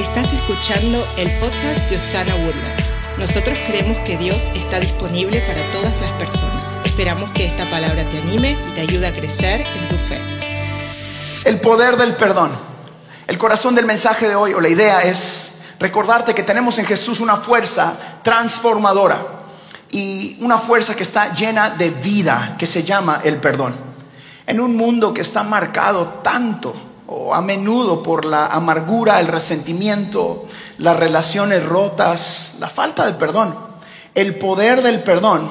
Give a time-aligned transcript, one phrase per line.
[0.00, 2.96] Estás escuchando el podcast de Osana Woodlands.
[3.18, 6.64] Nosotros creemos que Dios está disponible para todas las personas.
[6.86, 10.18] Esperamos que esta palabra te anime y te ayude a crecer en tu fe.
[11.44, 12.50] El poder del perdón.
[13.26, 17.20] El corazón del mensaje de hoy o la idea es recordarte que tenemos en Jesús
[17.20, 17.92] una fuerza
[18.22, 19.26] transformadora
[19.90, 23.74] y una fuerza que está llena de vida que se llama el perdón.
[24.46, 30.46] En un mundo que está marcado tanto o a menudo por la amargura, el resentimiento,
[30.78, 33.54] las relaciones rotas, la falta de perdón.
[34.14, 35.50] El poder del perdón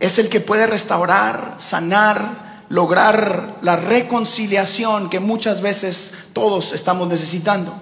[0.00, 7.72] es el que puede restaurar, sanar, lograr la reconciliación que muchas veces todos estamos necesitando.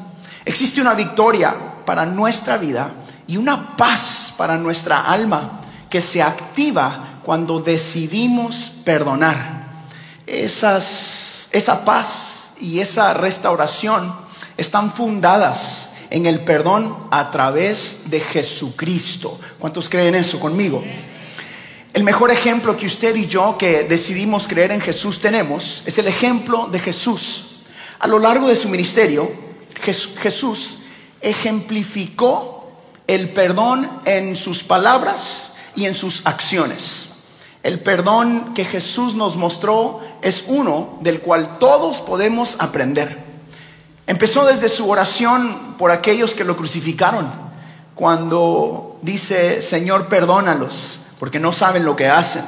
[0.44, 1.54] Existe una victoria
[1.86, 2.90] para nuestra vida
[3.26, 9.64] y una paz para nuestra alma que se activa cuando decidimos perdonar.
[10.26, 14.14] Esa paz y esa restauración
[14.56, 19.38] están fundadas en el perdón a través de Jesucristo.
[19.58, 20.82] ¿Cuántos creen eso conmigo?
[21.92, 26.06] El mejor ejemplo que usted y yo que decidimos creer en Jesús tenemos es el
[26.06, 27.62] ejemplo de Jesús.
[27.98, 29.30] A lo largo de su ministerio,
[30.20, 30.78] Jesús
[31.20, 32.70] ejemplificó
[33.06, 37.05] el perdón en sus palabras y en sus acciones.
[37.66, 43.18] El perdón que Jesús nos mostró es uno del cual todos podemos aprender.
[44.06, 47.28] Empezó desde su oración por aquellos que lo crucificaron,
[47.96, 52.44] cuando dice, Señor, perdónalos, porque no saben lo que hacen.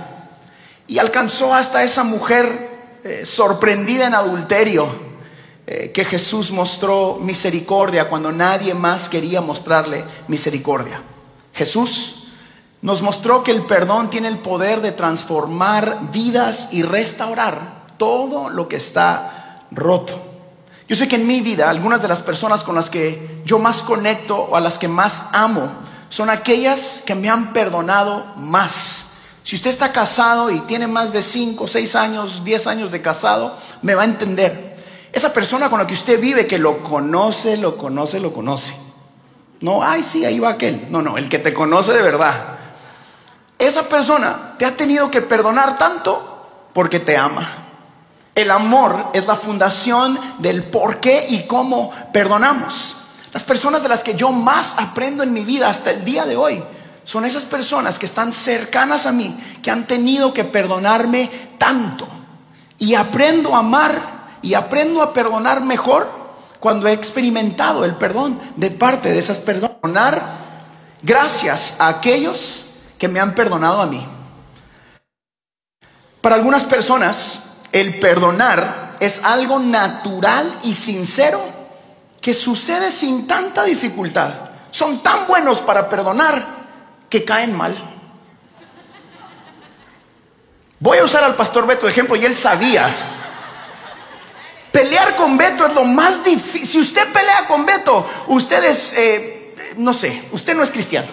[0.87, 4.87] Y alcanzó hasta esa mujer eh, sorprendida en adulterio,
[5.67, 11.03] eh, que Jesús mostró misericordia cuando nadie más quería mostrarle misericordia.
[11.55, 12.18] Jesús
[12.81, 18.69] nos mostró que el perdón tiene el poder de transformar vidas y restaurar todo lo
[18.69, 20.23] que está roto.
[20.89, 23.79] Yo sé que en mi vida algunas de las personas con las que yo más
[23.83, 25.69] conecto o a las que más amo
[26.09, 29.16] son aquellas que me han perdonado más.
[29.43, 33.56] Si usted está casado y tiene más de 5, 6 años, 10 años de casado,
[33.83, 34.78] me va a entender.
[35.12, 38.75] Esa persona con la que usted vive, que lo conoce, lo conoce, lo conoce.
[39.60, 40.87] No, ay, sí, ahí va aquel.
[40.91, 42.58] No, no, el que te conoce de verdad
[43.59, 47.47] esa persona te ha tenido que perdonar tanto porque te ama.
[48.35, 52.95] El amor es la fundación del por qué y cómo perdonamos.
[53.33, 56.37] Las personas de las que yo más aprendo en mi vida hasta el día de
[56.37, 56.63] hoy
[57.05, 62.07] son esas personas que están cercanas a mí, que han tenido que perdonarme tanto.
[62.79, 66.09] Y aprendo a amar y aprendo a perdonar mejor
[66.61, 70.21] cuando he experimentado el perdón de parte de esas personas.
[71.03, 72.68] Gracias a aquellos
[72.98, 74.06] que me han perdonado a mí.
[76.20, 77.41] Para algunas personas,
[77.72, 81.41] el perdonar es algo natural y sincero
[82.20, 84.34] que sucede sin tanta dificultad.
[84.70, 86.44] Son tan buenos para perdonar
[87.09, 87.75] que caen mal.
[90.80, 92.88] Voy a usar al pastor Beto de ejemplo y él sabía.
[94.72, 96.66] Pelear con Beto es lo más difícil.
[96.66, 101.09] Si usted pelea con Beto, usted es, eh, no sé, usted no es cristiano.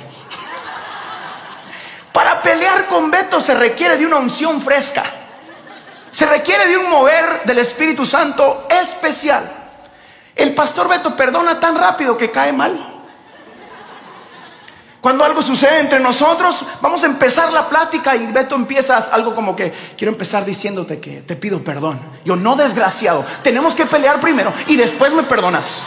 [2.89, 5.03] Con Beto se requiere de una unción fresca.
[6.11, 9.51] Se requiere de un mover del Espíritu Santo especial.
[10.35, 12.95] El pastor Beto perdona tan rápido que cae mal.
[15.05, 19.55] Cuando algo sucede entre nosotros, vamos a empezar la plática y Beto empieza algo como
[19.55, 21.99] que quiero empezar diciéndote que te pido perdón.
[22.25, 25.83] Yo no desgraciado, tenemos que pelear primero y después me perdonas.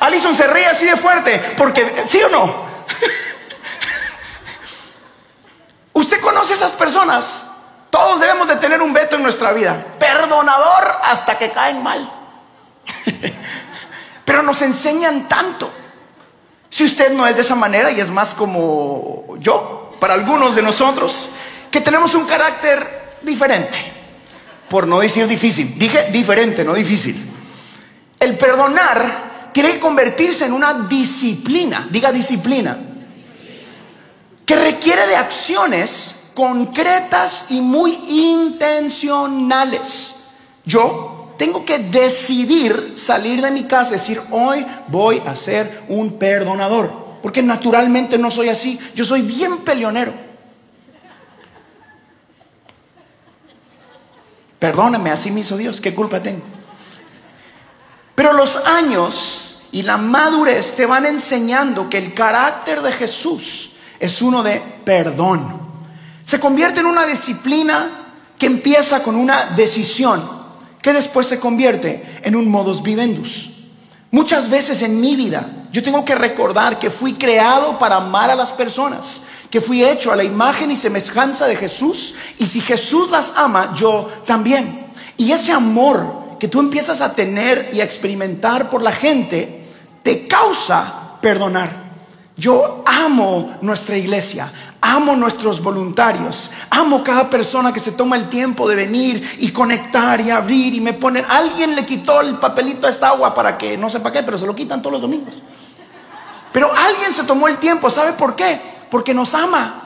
[0.00, 2.44] Alison se ríe así de fuerte porque, ¿sí o no?
[5.92, 7.42] Usted conoce a esas personas.
[7.90, 9.84] Todos debemos de tener un veto en nuestra vida.
[9.98, 12.08] Perdonador hasta que caen mal.
[14.24, 15.72] Pero nos enseñan tanto.
[16.68, 20.62] Si usted no es de esa manera y es más como yo, para algunos de
[20.62, 21.30] nosotros,
[21.68, 23.76] que tenemos un carácter diferente.
[24.68, 25.76] Por no decir difícil.
[25.76, 27.28] Dije diferente, no difícil.
[28.20, 31.88] El perdonar tiene que convertirse en una disciplina.
[31.90, 32.78] Diga disciplina
[34.50, 40.14] que requiere de acciones concretas y muy intencionales.
[40.64, 47.18] Yo tengo que decidir salir de mi casa, decir, hoy voy a ser un perdonador,
[47.22, 50.14] porque naturalmente no soy así, yo soy bien peleonero.
[54.58, 56.40] Perdóname, así me hizo Dios, ¿qué culpa tengo?
[58.14, 64.22] Pero los años y la madurez te van enseñando que el carácter de Jesús es
[64.22, 65.59] uno de perdón.
[66.30, 67.90] Se convierte en una disciplina
[68.38, 70.22] que empieza con una decisión,
[70.80, 73.50] que después se convierte en un modus vivendus.
[74.12, 78.36] Muchas veces en mi vida yo tengo que recordar que fui creado para amar a
[78.36, 83.10] las personas, que fui hecho a la imagen y semejanza de Jesús y si Jesús
[83.10, 84.86] las ama, yo también.
[85.16, 89.66] Y ese amor que tú empiezas a tener y a experimentar por la gente
[90.04, 91.79] te causa perdonar.
[92.40, 94.50] Yo amo nuestra iglesia,
[94.80, 100.18] amo nuestros voluntarios, amo cada persona que se toma el tiempo de venir y conectar
[100.22, 103.76] y abrir y me ponen, alguien le quitó el papelito a esta agua para que
[103.76, 105.34] no sepa qué, pero se lo quitan todos los domingos.
[106.50, 108.58] Pero alguien se tomó el tiempo, ¿sabe por qué?
[108.90, 109.82] Porque nos ama.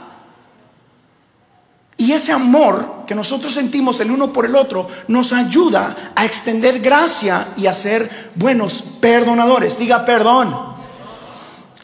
[1.97, 6.79] Y ese amor que nosotros sentimos el uno por el otro nos ayuda a extender
[6.79, 9.77] gracia y a ser buenos perdonadores.
[9.77, 10.74] Diga perdón.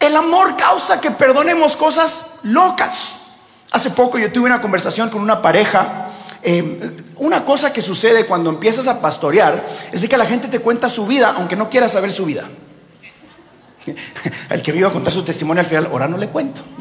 [0.01, 3.17] El amor causa que perdonemos cosas locas.
[3.71, 6.09] Hace poco yo tuve una conversación con una pareja.
[6.43, 9.63] Eh, una cosa que sucede cuando empiezas a pastorear
[9.93, 12.45] es que la gente te cuenta su vida aunque no quiera saber su vida.
[14.51, 16.63] El que viva a contar su testimonio al final, ahora no le cuento.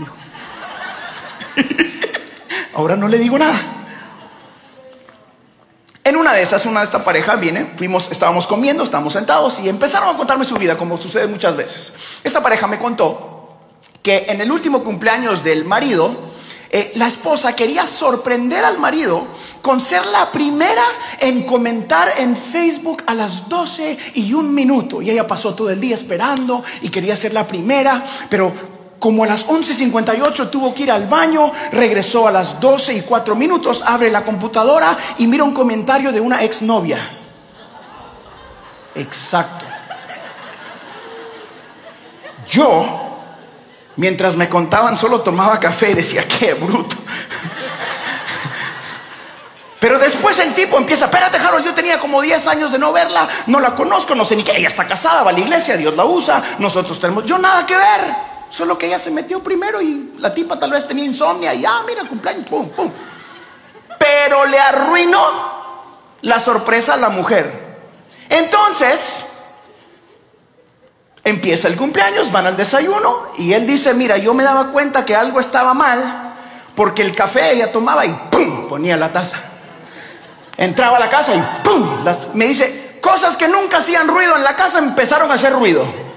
[2.74, 3.79] Ahora no le digo nada.
[6.10, 9.70] En una de esas, una de esta pareja viene, fuimos, estábamos comiendo, estábamos sentados y
[9.70, 11.94] empezaron a contarme su vida, como sucede muchas veces.
[12.24, 13.60] Esta pareja me contó
[14.02, 16.10] que en el último cumpleaños del marido,
[16.72, 19.28] eh, la esposa quería sorprender al marido
[19.62, 20.82] con ser la primera
[21.20, 25.04] en comentar en Facebook a las 12 y un minuto.
[25.04, 29.28] Y ella pasó todo el día esperando y quería ser la primera, pero como a
[29.28, 34.12] las 11.58 tuvo que ir al baño, regresó a las 12 y 4 minutos, abre
[34.12, 37.00] la computadora y mira un comentario de una exnovia.
[38.96, 39.66] Exacto.
[42.52, 43.18] Yo,
[43.96, 46.98] mientras me contaban, solo tomaba café y decía, qué bruto.
[49.80, 53.30] Pero después el tipo empieza, espérate Harold, yo tenía como 10 años de no verla,
[53.48, 55.96] no la conozco, no sé ni qué, ella está casada, va a la iglesia, Dios
[55.96, 58.29] la usa, nosotros tenemos, yo nada que ver.
[58.50, 61.82] Solo que ella se metió primero y la tipa tal vez tenía insomnia y ah,
[61.86, 62.92] mira, cumpleaños, pum, pum.
[64.00, 65.50] Pero le arruinó
[66.22, 67.78] la sorpresa a la mujer.
[68.28, 69.26] Entonces,
[71.24, 75.16] empieza el cumpleaños, van al desayuno y él dice, mira, yo me daba cuenta que
[75.16, 76.34] algo estaba mal
[76.76, 79.38] porque el café ella tomaba y pum, ponía la taza.
[80.58, 81.88] Entraba a la casa y pum,
[82.34, 86.09] me dice, cosas que nunca hacían ruido en la casa empezaron a hacer ruido.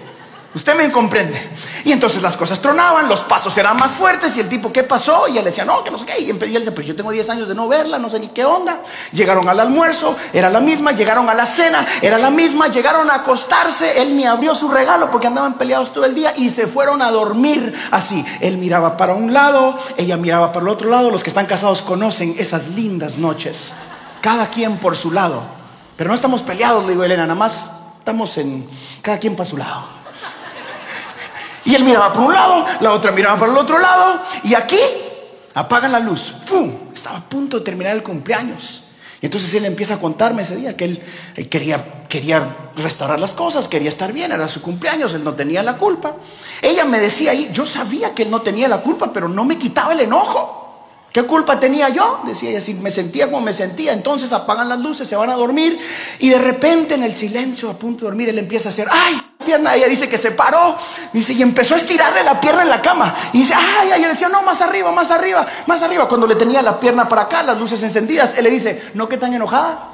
[0.55, 1.51] Usted me comprende.
[1.83, 5.27] Y entonces las cosas tronaban, los pasos eran más fuertes y el tipo, ¿qué pasó?
[5.27, 6.21] Y él decía, no, que no sé qué.
[6.21, 8.45] Y él decía, pero yo tengo 10 años de no verla, no sé ni qué
[8.45, 8.81] onda.
[9.13, 10.93] Llegaron al almuerzo, era la misma.
[10.93, 12.69] Llegaron a la cena, era la misma.
[12.69, 16.51] Llegaron a acostarse, él ni abrió su regalo porque andaban peleados todo el día y
[16.51, 18.23] se fueron a dormir así.
[18.41, 21.11] Él miraba para un lado, ella miraba para el otro lado.
[21.11, 23.73] Los que están casados conocen esas lindas noches.
[24.21, 25.43] Cada quien por su lado.
[25.97, 28.69] Pero no estamos peleados, le digo Elena, nada más estamos en
[29.01, 30.02] cada quien para su lado.
[31.75, 34.79] Él miraba por un lado, la otra miraba por el otro lado, y aquí
[35.55, 36.35] apagan la luz.
[36.49, 36.73] ¡Pum!
[36.95, 38.85] Estaba a punto de terminar el cumpleaños.
[39.21, 43.69] Y entonces él empieza a contarme ese día que él quería, quería restaurar las cosas,
[43.69, 46.17] quería estar bien, era su cumpleaños, él no tenía la culpa.
[46.61, 49.59] Ella me decía ahí, yo sabía que él no tenía la culpa, pero no me
[49.59, 50.62] quitaba el enojo.
[51.13, 52.23] ¿Qué culpa tenía yo?
[52.25, 55.35] Decía ella, si me sentía como me sentía, entonces apagan las luces, se van a
[55.35, 55.79] dormir
[56.19, 59.21] y de repente en el silencio a punto de dormir él empieza a hacer, ay,
[59.45, 60.75] pierna, ella dice que se paró,
[61.13, 63.15] dice, y empezó a estirarle la pierna en la cama.
[63.35, 66.09] Y dice, ay, ella decía, no, más arriba, más arriba, más arriba.
[66.09, 69.19] Cuando le tenía la pierna para acá, las luces encendidas, él le dice, no, que
[69.19, 69.89] tan enojada.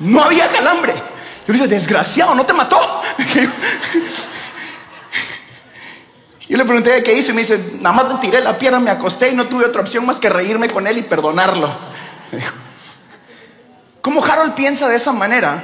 [0.00, 0.92] No había calambre.
[1.46, 2.78] Yo le digo, desgraciado, no te mató.
[6.48, 9.30] Yo le pregunté qué hice y me dice, nada más tiré la pierna, me acosté
[9.30, 11.68] y no tuve otra opción más que reírme con él y perdonarlo.
[14.00, 15.62] Como Harold piensa de esa manera,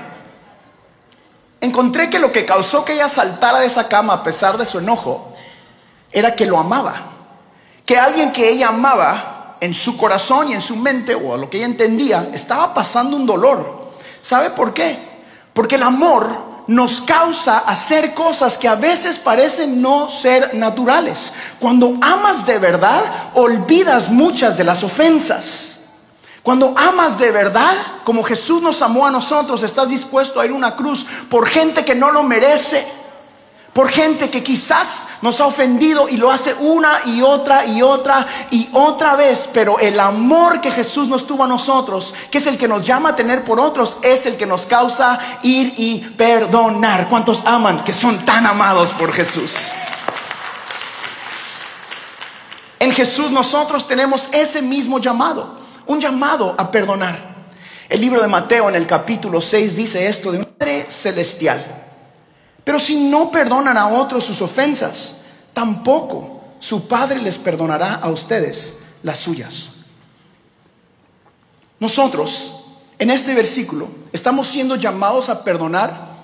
[1.63, 4.79] encontré que lo que causó que ella saltara de esa cama a pesar de su
[4.79, 5.35] enojo
[6.13, 7.13] era que lo amaba.
[7.87, 11.49] Que alguien que ella amaba en su corazón y en su mente, o a lo
[11.49, 13.93] que ella entendía, estaba pasando un dolor.
[14.21, 14.99] ¿Sabe por qué?
[15.55, 21.33] Porque el amor nos causa hacer cosas que a veces parecen no ser naturales.
[21.61, 23.03] Cuando amas de verdad,
[23.35, 25.71] olvidas muchas de las ofensas.
[26.43, 30.55] Cuando amas de verdad, como Jesús nos amó a nosotros, estás dispuesto a ir a
[30.55, 33.04] una cruz por gente que no lo merece
[33.75, 38.25] por gente que quizás nos ha ofendido y lo hace una y otra y otra
[38.51, 42.57] y otra vez, pero el amor que Jesús nos tuvo a nosotros, que es el
[42.57, 47.09] que nos llama a tener por otros, es el que nos causa ir y perdonar.
[47.09, 49.51] ¿Cuántos aman que son tan amados por Jesús?
[52.79, 57.35] En Jesús nosotros tenemos ese mismo llamado, un llamado a perdonar.
[57.89, 61.84] El libro de Mateo en el capítulo 6 dice esto de un Padre celestial.
[62.65, 65.17] Pero si no perdonan a otros sus ofensas,
[65.53, 69.71] tampoco su Padre les perdonará a ustedes las suyas.
[71.79, 72.65] Nosotros,
[72.99, 76.15] en este versículo, estamos siendo llamados a perdonar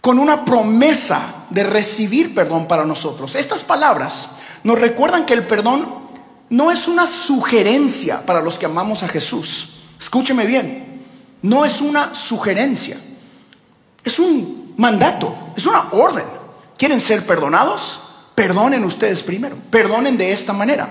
[0.00, 3.34] con una promesa de recibir perdón para nosotros.
[3.34, 4.28] Estas palabras
[4.62, 6.06] nos recuerdan que el perdón
[6.48, 9.80] no es una sugerencia para los que amamos a Jesús.
[9.98, 11.04] Escúcheme bien,
[11.42, 12.96] no es una sugerencia,
[14.04, 16.24] es un mandato, es una orden.
[16.76, 18.00] ¿Quieren ser perdonados?
[18.34, 20.88] Perdonen ustedes primero, perdonen de esta manera.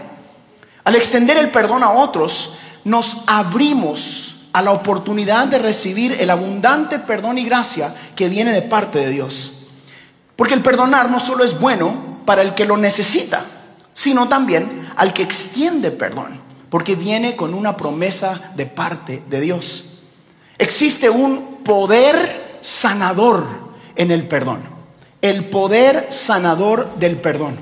[0.83, 6.99] Al extender el perdón a otros, nos abrimos a la oportunidad de recibir el abundante
[6.99, 9.51] perdón y gracia que viene de parte de Dios.
[10.35, 13.43] Porque el perdonar no solo es bueno para el que lo necesita,
[13.93, 16.39] sino también al que extiende perdón,
[16.69, 19.85] porque viene con una promesa de parte de Dios.
[20.57, 23.64] Existe un poder sanador
[23.95, 24.61] en el perdón,
[25.21, 27.59] el poder sanador del perdón.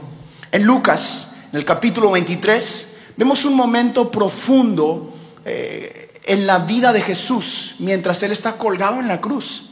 [0.51, 5.13] En Lucas, en el capítulo 23, vemos un momento profundo
[5.45, 9.71] eh, en la vida de Jesús mientras Él está colgado en la cruz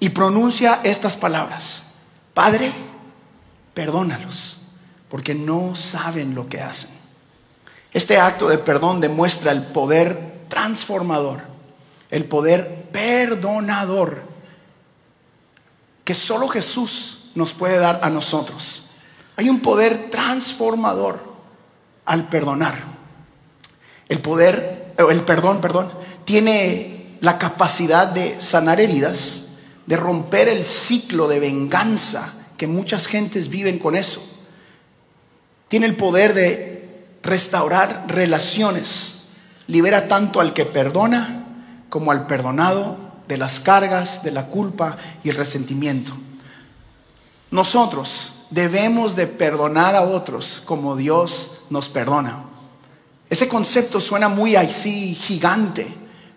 [0.00, 1.84] y pronuncia estas palabras.
[2.34, 2.72] Padre,
[3.74, 4.56] perdónalos
[5.08, 6.90] porque no saben lo que hacen.
[7.92, 11.40] Este acto de perdón demuestra el poder transformador,
[12.10, 14.27] el poder perdonador
[16.08, 18.84] que solo Jesús nos puede dar a nosotros.
[19.36, 21.20] Hay un poder transformador
[22.06, 22.76] al perdonar.
[24.08, 25.92] El poder, el perdón, perdón,
[26.24, 33.50] tiene la capacidad de sanar heridas, de romper el ciclo de venganza que muchas gentes
[33.50, 34.22] viven con eso
[35.68, 39.28] tiene el poder de restaurar relaciones.
[39.66, 41.44] Libera tanto al que perdona
[41.90, 42.96] como al perdonado
[43.28, 46.12] de las cargas, de la culpa y el resentimiento.
[47.50, 52.44] Nosotros debemos de perdonar a otros como Dios nos perdona.
[53.30, 55.86] Ese concepto suena muy así gigante,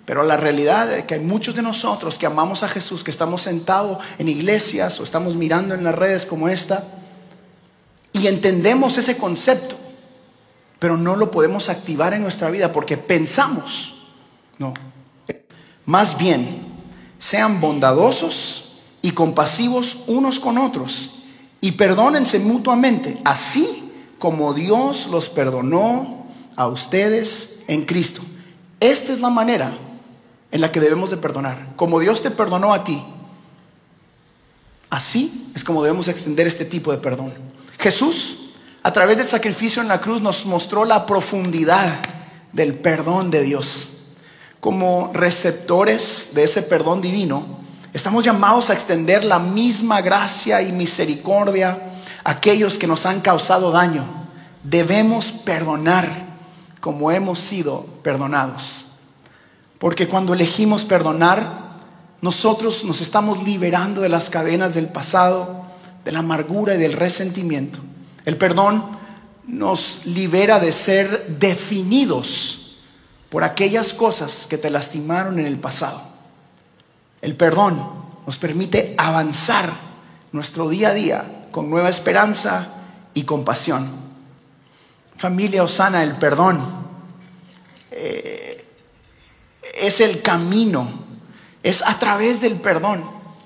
[0.05, 3.43] pero la realidad es que hay muchos de nosotros que amamos a Jesús, que estamos
[3.43, 6.83] sentados en iglesias o estamos mirando en las redes como esta,
[8.11, 9.77] y entendemos ese concepto,
[10.79, 13.95] pero no lo podemos activar en nuestra vida porque pensamos.
[14.57, 14.73] No.
[15.85, 16.70] Más bien,
[17.21, 21.23] sean bondadosos y compasivos unos con otros
[21.61, 26.25] y perdónense mutuamente, así como Dios los perdonó
[26.55, 28.21] a ustedes en Cristo.
[28.79, 29.77] Esta es la manera
[30.51, 31.73] en la que debemos de perdonar.
[31.75, 33.03] Como Dios te perdonó a ti,
[34.89, 37.33] así es como debemos extender este tipo de perdón.
[37.77, 38.49] Jesús,
[38.81, 41.99] a través del sacrificio en la cruz, nos mostró la profundidad
[42.51, 43.90] del perdón de Dios.
[44.61, 47.43] Como receptores de ese perdón divino,
[47.93, 53.71] estamos llamados a extender la misma gracia y misericordia a aquellos que nos han causado
[53.71, 54.05] daño.
[54.63, 56.07] Debemos perdonar
[56.79, 58.85] como hemos sido perdonados.
[59.79, 61.71] Porque cuando elegimos perdonar,
[62.21, 65.65] nosotros nos estamos liberando de las cadenas del pasado
[66.05, 67.79] de la amargura y del resentimiento.
[68.25, 68.83] El perdón
[69.47, 72.60] nos libera de ser definidos
[73.31, 76.01] por aquellas cosas que te lastimaron en el pasado.
[77.21, 77.81] El perdón
[78.27, 79.71] nos permite avanzar
[80.33, 82.67] nuestro día a día con nueva esperanza
[83.13, 83.89] y compasión.
[85.15, 86.59] Familia Osana, el perdón
[87.89, 88.65] eh,
[89.75, 90.91] es el camino,
[91.63, 93.01] es a través del perdón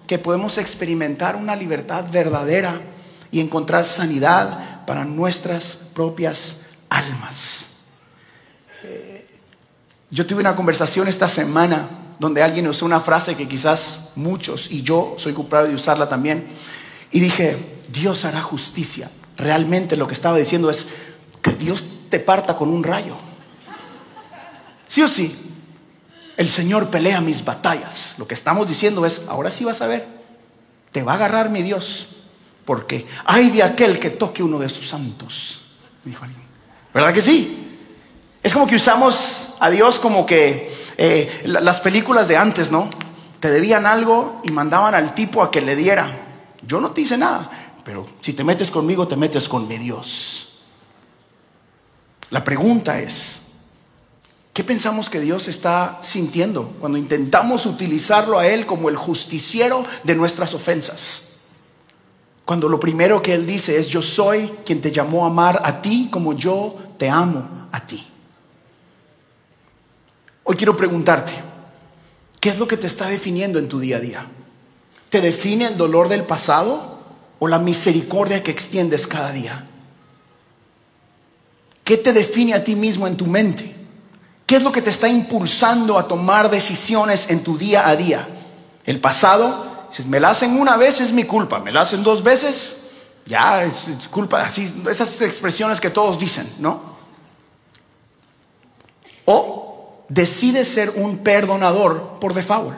[0.08, 2.82] que podemos experimentar una libertad verdadera
[3.30, 7.66] y encontrar sanidad para nuestras propias almas.
[8.84, 9.15] Eh,
[10.10, 14.82] yo tuve una conversación esta semana donde alguien usó una frase que quizás muchos, y
[14.84, 16.48] yo soy culpable de usarla también,
[17.12, 19.10] y dije, Dios hará justicia.
[19.38, 20.86] Realmente lo que estaba diciendo es
[21.42, 23.16] que Dios te parta con un rayo.
[24.88, 25.46] ¿Sí o sí?
[26.38, 28.16] el Señor pelea mis batallas.
[28.18, 30.06] Lo que estamos diciendo es, ahora sí vas a ver,
[30.92, 32.08] te va a agarrar mi Dios,
[32.66, 35.62] porque hay de aquel que toque uno de sus santos,
[36.04, 36.44] dijo alguien.
[36.94, 37.78] ¿Verdad que sí?
[38.42, 42.90] Es como que usamos a Dios como que eh, las películas de antes, ¿no?
[43.40, 46.54] Te debían algo y mandaban al tipo a que le diera.
[46.66, 50.62] Yo no te hice nada, pero si te metes conmigo, te metes con mi Dios.
[52.32, 53.46] La pregunta es,
[54.56, 60.16] ¿Qué pensamos que Dios está sintiendo cuando intentamos utilizarlo a Él como el justiciero de
[60.16, 61.42] nuestras ofensas?
[62.46, 65.82] Cuando lo primero que Él dice es, yo soy quien te llamó a amar a
[65.82, 68.08] ti como yo te amo a ti.
[70.46, 71.34] Hoy quiero preguntarte,
[72.46, 74.28] ¿Qué es lo que te está definiendo en tu día a día?
[75.10, 77.00] ¿Te define el dolor del pasado
[77.40, 79.66] o la misericordia que extiendes cada día?
[81.84, 83.76] ¿Qué te define a ti mismo en tu mente?
[84.46, 88.28] ¿Qué es lo que te está impulsando a tomar decisiones en tu día a día?
[88.86, 92.22] El pasado, si me la hacen una vez es mi culpa, me la hacen dos
[92.22, 92.92] veces,
[93.26, 96.96] ya es, culpa, así, esas expresiones que todos dicen, ¿no?
[99.26, 99.75] O
[100.10, 102.76] decide ser un perdonador por default.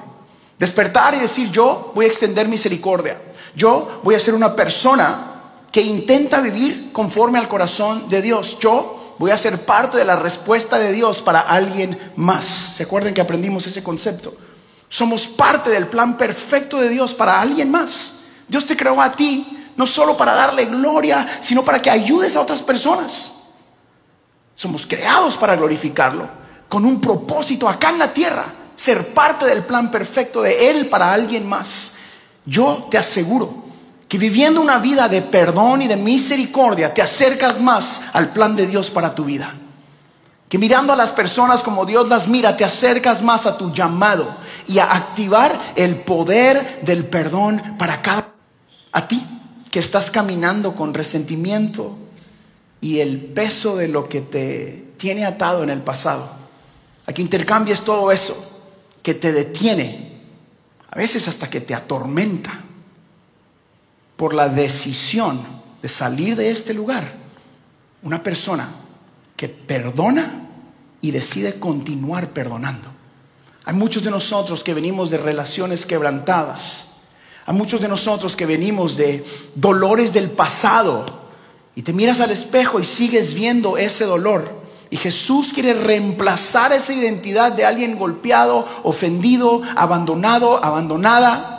[0.60, 3.22] Despertar y decir, yo voy a extender misericordia.
[3.56, 5.34] Yo voy a ser una persona
[5.72, 8.58] que intenta vivir conforme al corazón de Dios.
[8.60, 12.46] Yo voy a ser parte de la respuesta de Dios para alguien más.
[12.46, 14.34] ¿Se acuerdan que aprendimos ese concepto?
[14.90, 18.24] Somos parte del plan perfecto de Dios para alguien más.
[18.48, 22.42] Dios te creó a ti no solo para darle gloria, sino para que ayudes a
[22.42, 23.32] otras personas.
[24.56, 26.28] Somos creados para glorificarlo,
[26.70, 28.46] con un propósito acá en la tierra,
[28.76, 31.94] ser parte del plan perfecto de Él para alguien más.
[32.46, 33.66] Yo te aseguro
[34.08, 38.68] que viviendo una vida de perdón y de misericordia te acercas más al plan de
[38.68, 39.54] Dios para tu vida.
[40.48, 44.28] Que mirando a las personas como Dios las mira, te acercas más a tu llamado
[44.66, 48.30] y a activar el poder del perdón para cada
[48.94, 49.22] a ti
[49.70, 51.98] que estás caminando con resentimiento
[52.80, 56.30] y el peso de lo que te tiene atado en el pasado.
[57.08, 58.36] A que intercambies todo eso
[59.02, 60.22] que te detiene,
[60.90, 62.62] a veces hasta que te atormenta
[64.16, 65.40] por la decisión
[65.82, 67.14] de salir de este lugar,
[68.04, 68.70] una persona
[69.36, 70.50] que perdona
[71.02, 72.90] y decide continuar perdonando.
[73.64, 76.98] Hay muchos de nosotros que venimos de relaciones quebrantadas.
[77.46, 81.06] Hay muchos de nosotros que venimos de dolores del pasado.
[81.76, 84.57] Y te miras al espejo y sigues viendo ese dolor.
[84.90, 91.58] Y Jesús quiere reemplazar esa identidad de alguien golpeado, ofendido, abandonado, abandonada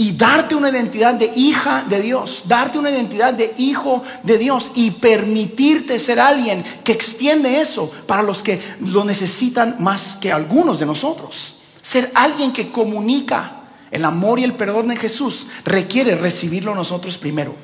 [0.00, 4.70] y darte una identidad de hija de Dios, darte una identidad de hijo de Dios
[4.74, 10.80] y permitirte ser alguien que extiende eso para los que lo necesitan más que algunos
[10.80, 11.56] de nosotros.
[11.82, 13.60] Ser alguien que comunica
[13.90, 17.54] el amor y el perdón de Jesús requiere recibirlo nosotros primero.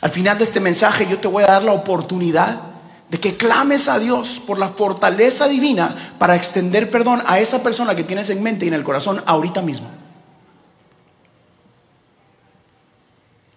[0.00, 2.65] Al final de este mensaje yo te voy a dar la oportunidad
[3.08, 7.94] de que clames a Dios por la fortaleza divina para extender perdón a esa persona
[7.94, 9.88] que tienes en mente y en el corazón ahorita mismo.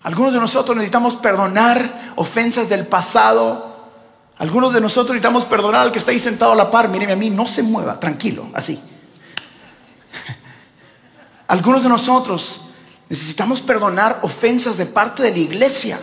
[0.03, 3.89] Algunos de nosotros necesitamos perdonar ofensas del pasado.
[4.37, 6.89] Algunos de nosotros necesitamos perdonar al que está ahí sentado a la par.
[6.89, 8.79] Míreme a mí, no se mueva, tranquilo, así.
[11.47, 12.61] Algunos de nosotros
[13.09, 15.99] necesitamos perdonar ofensas de parte de la iglesia.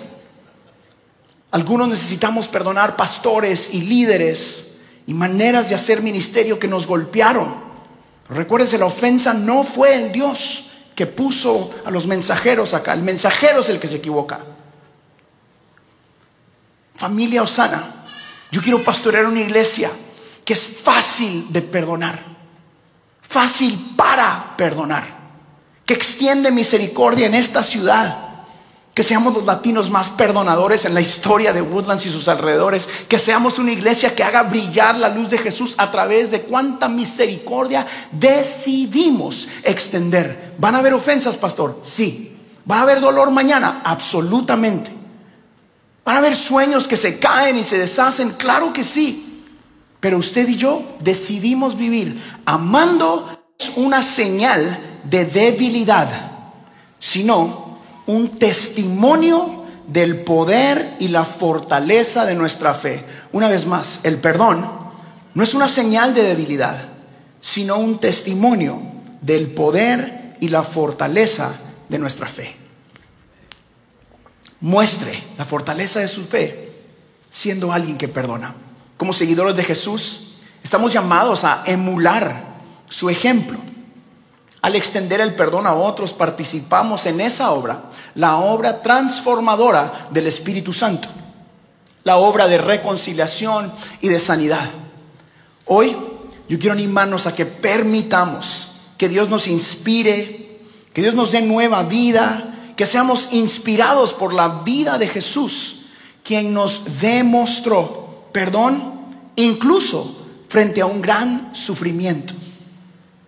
[1.56, 7.54] Algunos necesitamos perdonar pastores y líderes y maneras de hacer ministerio que nos golpearon.
[8.28, 12.92] Recuérdense, la ofensa no fue en Dios que puso a los mensajeros acá.
[12.92, 14.40] El mensajero es el que se equivoca.
[16.94, 18.04] Familia Osana,
[18.52, 19.90] yo quiero pastorear una iglesia
[20.44, 22.22] que es fácil de perdonar,
[23.22, 25.06] fácil para perdonar,
[25.86, 28.25] que extiende misericordia en esta ciudad
[28.96, 33.18] que seamos los latinos más perdonadores en la historia de Woodlands y sus alrededores, que
[33.18, 37.86] seamos una iglesia que haga brillar la luz de Jesús a través de cuánta misericordia
[38.10, 40.54] decidimos extender.
[40.56, 41.78] ¿Van a haber ofensas, pastor?
[41.82, 42.38] Sí.
[42.68, 43.82] ¿Va a haber dolor mañana?
[43.84, 44.90] Absolutamente.
[46.02, 48.30] ¿Van a haber sueños que se caen y se deshacen?
[48.30, 49.44] Claro que sí.
[50.00, 53.28] Pero usted y yo decidimos vivir amando
[53.76, 56.30] una señal de debilidad,
[56.98, 57.65] sino
[58.06, 63.04] un testimonio del poder y la fortaleza de nuestra fe.
[63.32, 64.68] Una vez más, el perdón
[65.34, 66.88] no es una señal de debilidad,
[67.40, 68.80] sino un testimonio
[69.20, 71.54] del poder y la fortaleza
[71.88, 72.56] de nuestra fe.
[74.60, 76.72] Muestre la fortaleza de su fe
[77.30, 78.54] siendo alguien que perdona.
[78.96, 82.56] Como seguidores de Jesús, estamos llamados a emular
[82.88, 83.58] su ejemplo.
[84.62, 90.72] Al extender el perdón a otros, participamos en esa obra la obra transformadora del Espíritu
[90.72, 91.08] Santo,
[92.02, 94.68] la obra de reconciliación y de sanidad.
[95.66, 95.96] Hoy
[96.48, 100.60] yo quiero animarnos a que permitamos que Dios nos inspire,
[100.92, 105.86] que Dios nos dé nueva vida, que seamos inspirados por la vida de Jesús,
[106.24, 108.94] quien nos demostró perdón
[109.36, 112.32] incluso frente a un gran sufrimiento.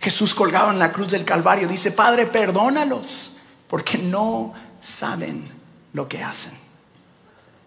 [0.01, 3.33] Jesús colgado en la cruz del Calvario dice, Padre, perdónalos,
[3.69, 5.49] porque no saben
[5.93, 6.53] lo que hacen.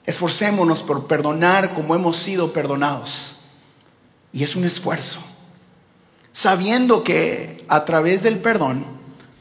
[0.06, 3.42] Esforcémonos por perdonar como hemos sido perdonados.
[4.34, 5.20] Y es un esfuerzo.
[6.34, 8.86] sabiendo que a través del perdón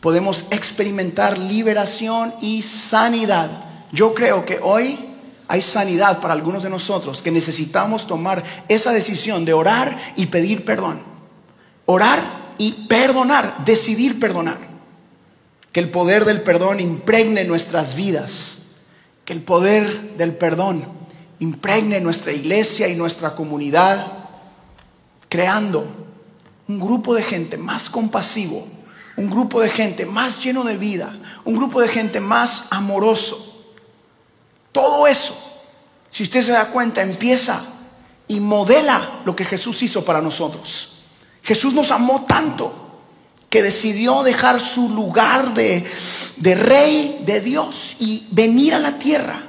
[0.00, 3.64] podemos experimentar liberación y sanidad.
[3.92, 4.98] Yo creo que hoy
[5.46, 10.64] hay sanidad para algunos de nosotros que necesitamos tomar esa decisión de orar y pedir
[10.64, 11.02] perdón.
[11.86, 12.20] Orar
[12.56, 14.69] y perdonar, decidir perdonar.
[15.72, 18.58] Que el poder del perdón impregne nuestras vidas.
[19.24, 20.84] Que el poder del perdón
[21.38, 24.06] impregne nuestra iglesia y nuestra comunidad,
[25.28, 25.86] creando
[26.68, 28.66] un grupo de gente más compasivo,
[29.16, 33.50] un grupo de gente más lleno de vida, un grupo de gente más amoroso
[34.72, 35.34] todo eso,
[36.10, 37.60] si usted se da cuenta, empieza
[38.28, 41.02] y modela lo que Jesús hizo para nosotros.
[41.42, 42.89] Jesús nos amó tanto
[43.50, 45.84] que decidió dejar su lugar de,
[46.54, 49.42] rey de Dios y venir a la tierra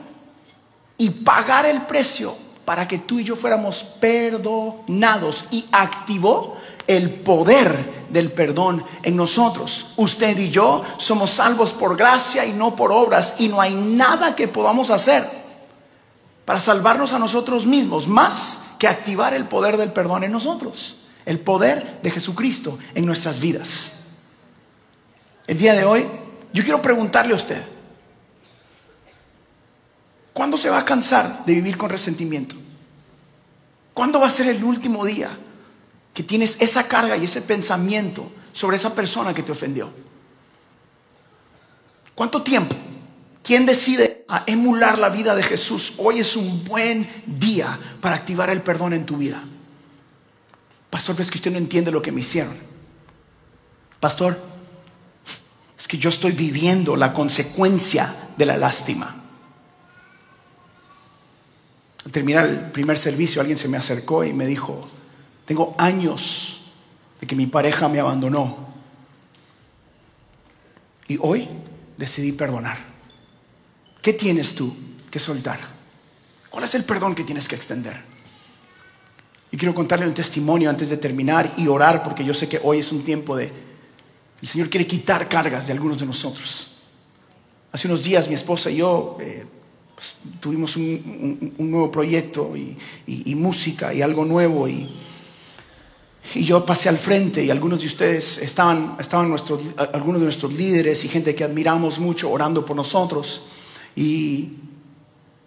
[0.98, 2.36] y pagar el precio
[2.66, 9.92] para que tú y yo fuéramos perdonados y activó el poder del perdón en nosotros.
[9.98, 14.36] Usted y yo somos salvos por gracia y no por obras y no hay nada
[14.36, 15.30] que podamos hacer
[16.44, 21.40] para salvarnos a nosotros mismos más que activar el poder del perdón en nosotros, el
[21.40, 24.06] poder de Jesucristo en nuestras vidas.
[25.48, 26.08] El día de hoy
[26.54, 27.62] yo quiero preguntarle a usted,
[30.34, 32.56] ¿cuándo se va a cansar de vivir con resentimiento?
[33.94, 35.30] ¿Cuándo va a ser el último día
[36.14, 39.92] que tienes esa carga y ese pensamiento sobre esa persona que te ofendió?
[42.16, 42.76] ¿Cuánto tiempo?
[43.44, 45.94] ¿Quién decide a emular la vida de Jesús?
[45.98, 49.44] Hoy es un buen día para activar el perdón en tu vida.
[50.92, 52.54] Pastor, es que usted no entiende lo que me hicieron.
[54.00, 54.38] Pastor,
[55.80, 59.16] es que yo estoy viviendo la consecuencia de la lástima.
[62.06, 64.82] Al terminar el primer servicio, alguien se me acercó y me dijo,
[65.46, 66.66] tengo años
[67.22, 68.74] de que mi pareja me abandonó.
[71.08, 71.48] Y hoy
[71.98, 72.78] decidí perdonar.
[74.02, 74.76] ¿Qué tienes tú
[75.10, 75.60] que soltar?
[76.50, 78.11] ¿Cuál es el perdón que tienes que extender?
[79.52, 82.80] Y quiero contarle un testimonio antes de terminar y orar porque yo sé que hoy
[82.80, 83.52] es un tiempo de...
[84.42, 86.68] El Señor quiere quitar cargas de algunos de nosotros.
[87.72, 89.46] Hace unos días mi esposa y yo eh,
[89.94, 94.90] pues, tuvimos un, nuevo proyecto y música y algo nuevo y
[96.34, 100.54] y yo pasé al frente y algunos de ustedes estaban, estaban nuestros, algunos de nuestros
[100.54, 103.42] líderes y gente que admiramos mucho orando por nosotros.
[103.96, 104.54] Y,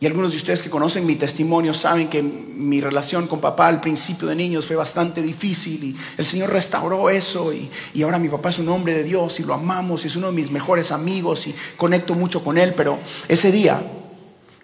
[0.01, 3.81] y algunos de ustedes que conocen mi testimonio saben que mi relación con papá al
[3.81, 7.71] principio de niños fue bastante difícil y el Señor restauró eso y,
[8.03, 10.35] ahora mi papá es un hombre de Dios y lo amamos y es uno de
[10.35, 12.75] mis mejores amigos y conecto mucho con él.
[12.77, 13.81] Pero ese día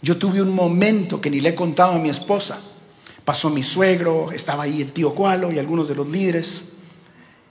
[0.02, 2.58] yo tuve un momento que ni le he contado a mi esposa
[3.30, 6.64] pasó mi suegro, estaba ahí el tío Cualo y algunos de los líderes.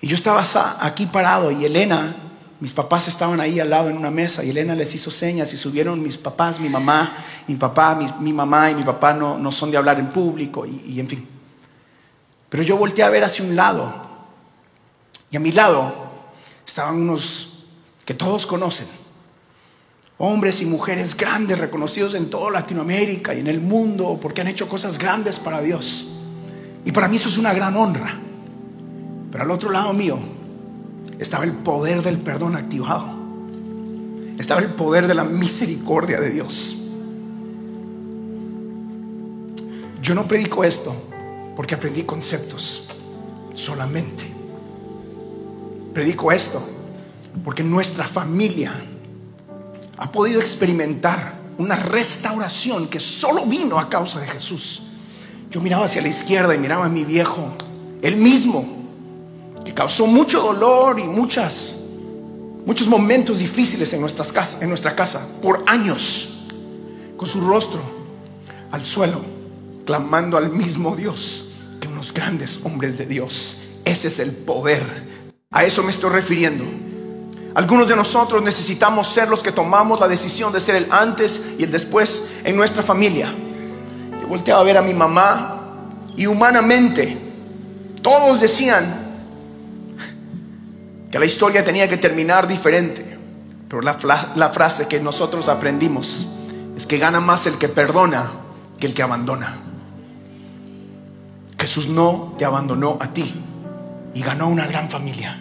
[0.01, 0.43] Y yo estaba
[0.81, 2.28] aquí parado y Elena,
[2.59, 5.57] mis papás estaban ahí al lado en una mesa y Elena les hizo señas y
[5.57, 9.71] subieron mis papás, mi mamá, mi papá, mi, mamá y mi papá no, no, son
[9.71, 11.27] de hablar en público y, y en fin.
[12.49, 13.93] Pero yo volteé a ver hacia un lado
[15.31, 15.93] y a mi lado
[16.65, 17.63] estaban unos
[18.03, 18.87] que todos conocen
[20.19, 24.67] hombres y mujeres grandes, reconocidos en toda Latinoamérica y en el mundo, porque han hecho
[24.67, 26.09] cosas grandes para Dios.
[26.85, 28.19] Y para mí eso es una gran honra.
[29.31, 30.19] Pero al otro lado mío
[31.19, 33.19] estaba el poder del perdón activado.
[34.37, 36.77] Estaba el poder de la misericordia de Dios.
[40.01, 40.95] Yo no predico esto
[41.55, 42.87] porque aprendí conceptos
[43.53, 44.23] solamente.
[45.93, 46.63] Predico esto
[47.43, 48.73] porque nuestra familia
[49.97, 54.83] ha podido experimentar una restauración que solo vino a causa de Jesús.
[55.51, 57.49] Yo miraba hacia la izquierda y miraba a mi viejo,
[58.01, 58.78] el mismo,
[59.79, 61.77] causó mucho dolor y muchas,
[62.65, 66.47] muchos momentos difíciles en, nuestras casas, en nuestra casa por años,
[67.15, 67.79] con su rostro
[68.71, 69.21] al suelo,
[69.85, 73.55] clamando al mismo Dios que unos grandes hombres de Dios.
[73.85, 74.83] Ese es el poder.
[75.49, 76.65] A eso me estoy refiriendo.
[77.55, 81.63] Algunos de nosotros necesitamos ser los que tomamos la decisión de ser el antes y
[81.63, 83.33] el después en nuestra familia.
[84.21, 85.87] Yo volteaba a ver a mi mamá
[86.17, 87.17] y humanamente
[88.01, 89.07] todos decían
[91.11, 93.17] que la historia tenía que terminar diferente.
[93.67, 96.27] Pero la, frase que nosotros aprendimos
[96.75, 98.31] es que gana más el que perdona
[98.79, 99.59] que el que abandona.
[101.59, 103.33] Jesús no te abandonó a ti
[104.13, 105.39] y ganó una gran familia.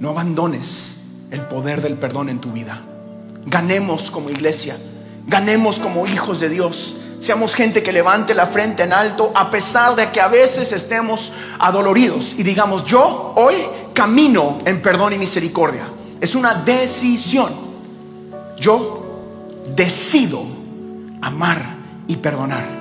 [0.00, 2.82] No abandones el poder del perdón en tu vida.
[3.46, 4.76] Ganemos como iglesia,
[5.26, 9.96] ganemos como hijos de Dios, Seamos gente que levante la frente en alto a pesar
[9.96, 13.56] de que a veces estemos adoloridos y digamos, yo hoy
[13.94, 15.84] camino en perdón y misericordia.
[16.20, 17.52] Es una decisión.
[18.58, 19.02] Yo
[19.74, 20.42] decido
[21.20, 21.76] amar
[22.06, 22.75] y perdonar.